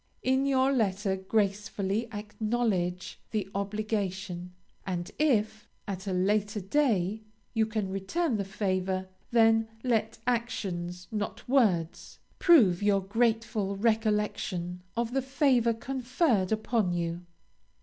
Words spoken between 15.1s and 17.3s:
the favor conferred upon you.